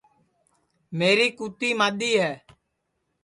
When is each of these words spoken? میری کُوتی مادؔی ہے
میری 0.97 1.27
کُوتی 1.37 1.69
مادؔی 1.79 2.13
ہے 2.23 2.33